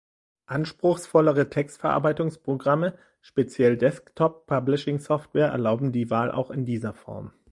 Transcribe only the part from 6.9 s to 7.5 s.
Form.